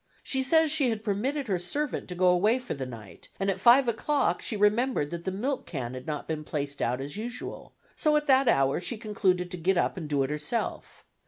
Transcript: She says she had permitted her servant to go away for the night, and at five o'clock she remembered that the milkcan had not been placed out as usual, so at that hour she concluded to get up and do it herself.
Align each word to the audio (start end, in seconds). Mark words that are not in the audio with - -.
She 0.23 0.41
says 0.41 0.71
she 0.71 0.89
had 0.89 1.03
permitted 1.03 1.47
her 1.47 1.59
servant 1.59 2.07
to 2.09 2.15
go 2.15 2.29
away 2.29 2.57
for 2.57 2.73
the 2.73 2.87
night, 2.87 3.29
and 3.39 3.51
at 3.51 3.59
five 3.59 3.87
o'clock 3.87 4.41
she 4.41 4.57
remembered 4.57 5.11
that 5.11 5.25
the 5.25 5.31
milkcan 5.31 5.93
had 5.93 6.07
not 6.07 6.27
been 6.27 6.43
placed 6.43 6.81
out 6.81 6.99
as 6.99 7.17
usual, 7.17 7.75
so 7.95 8.15
at 8.15 8.25
that 8.25 8.47
hour 8.47 8.81
she 8.81 8.97
concluded 8.97 9.51
to 9.51 9.57
get 9.57 9.77
up 9.77 9.97
and 9.97 10.09
do 10.09 10.23
it 10.23 10.31
herself. 10.31 11.05